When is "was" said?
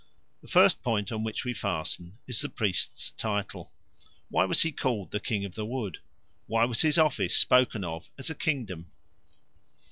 4.45-4.63, 6.65-6.81